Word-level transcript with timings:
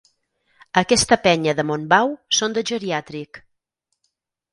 Aquesta 0.79 1.17
penya 1.27 1.53
de 1.59 1.65
Montbau 1.71 2.09
són 2.39 2.55
de 2.57 2.63
geriàtric. 2.71 3.41